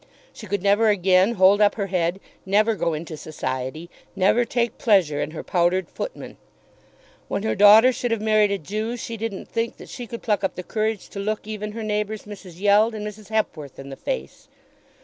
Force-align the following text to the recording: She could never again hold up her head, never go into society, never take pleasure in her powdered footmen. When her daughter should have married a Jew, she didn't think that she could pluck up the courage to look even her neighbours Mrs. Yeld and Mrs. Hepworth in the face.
She 0.33 0.47
could 0.47 0.63
never 0.63 0.89
again 0.89 1.33
hold 1.35 1.61
up 1.61 1.75
her 1.75 1.85
head, 1.85 2.19
never 2.43 2.73
go 2.73 2.95
into 2.95 3.15
society, 3.15 3.87
never 4.15 4.45
take 4.45 4.79
pleasure 4.79 5.21
in 5.21 5.29
her 5.29 5.43
powdered 5.43 5.87
footmen. 5.87 6.37
When 7.27 7.43
her 7.43 7.53
daughter 7.53 7.91
should 7.93 8.09
have 8.09 8.19
married 8.19 8.49
a 8.49 8.57
Jew, 8.57 8.97
she 8.97 9.15
didn't 9.15 9.47
think 9.47 9.77
that 9.77 9.89
she 9.89 10.07
could 10.07 10.23
pluck 10.23 10.43
up 10.43 10.55
the 10.55 10.63
courage 10.63 11.07
to 11.09 11.19
look 11.19 11.45
even 11.45 11.73
her 11.73 11.83
neighbours 11.83 12.23
Mrs. 12.23 12.59
Yeld 12.59 12.95
and 12.95 13.05
Mrs. 13.05 13.27
Hepworth 13.27 13.77
in 13.77 13.89
the 13.89 13.95
face. 13.95 14.47